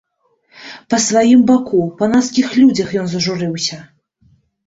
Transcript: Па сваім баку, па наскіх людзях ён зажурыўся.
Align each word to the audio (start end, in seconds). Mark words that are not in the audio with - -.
Па 0.93 0.97
сваім 1.07 1.43
баку, 1.51 1.81
па 2.01 2.09
наскіх 2.13 2.47
людзях 2.61 2.89
ён 3.01 3.05
зажурыўся. 3.13 3.77